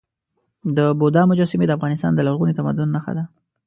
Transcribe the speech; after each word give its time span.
د 0.75 0.77
بودا 0.99 1.21
مجسمې 1.31 1.65
د 1.67 1.71
افغانستان 1.77 2.11
د 2.13 2.19
لرغوني 2.27 2.53
تمدن 2.59 2.87
نښه 2.95 3.11
ده. 3.17 3.23